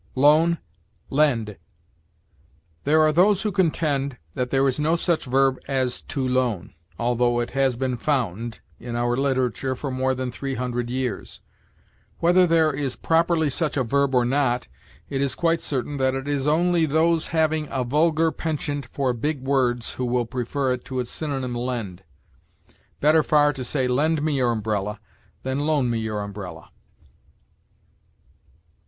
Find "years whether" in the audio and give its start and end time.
10.89-12.47